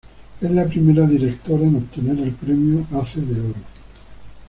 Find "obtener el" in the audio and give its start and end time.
1.75-2.31